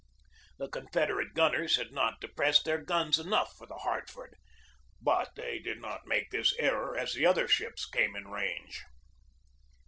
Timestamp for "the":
0.57-0.67, 3.67-3.75, 7.13-7.27